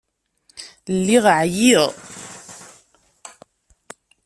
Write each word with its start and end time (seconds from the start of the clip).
Lliɣ 0.97 1.25
ɛyiɣ. 1.39 1.85